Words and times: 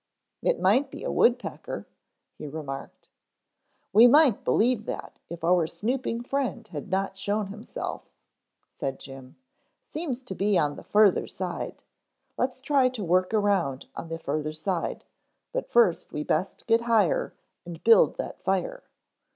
"It 0.41 0.59
might 0.59 0.89
be 0.89 1.03
a 1.03 1.11
woodpecker," 1.11 1.85
he 2.33 2.47
remarked. 2.47 3.07
"We 3.93 4.07
might 4.07 4.43
believe 4.43 4.85
that 4.85 5.19
if 5.29 5.43
our 5.43 5.67
snooping 5.67 6.23
friend 6.23 6.67
had 6.69 6.89
not 6.89 7.19
shown 7.19 7.49
himself," 7.49 8.09
said 8.67 8.99
Jim. 8.99 9.35
"Seems 9.83 10.23
to 10.23 10.33
be 10.33 10.57
on 10.57 10.75
the 10.75 10.83
further 10.83 11.27
side. 11.27 11.83
Let's 12.35 12.61
try 12.61 12.89
to 12.89 13.03
work 13.03 13.31
around 13.31 13.85
on 13.95 14.07
the 14.09 14.17
further 14.17 14.53
side, 14.53 15.03
but 15.53 15.69
first 15.69 16.11
we 16.11 16.23
best 16.23 16.65
get 16.65 16.81
higher 16.81 17.35
and 17.63 17.83
build 17.83 18.15
that 18.17 18.41
fire. 18.41 18.81